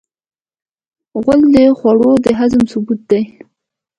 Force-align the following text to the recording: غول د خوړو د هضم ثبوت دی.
غول 1.21 1.41
د 1.55 1.57
خوړو 1.77 2.11
د 2.25 2.27
هضم 2.39 2.61
ثبوت 2.71 3.01
دی. 3.11 3.23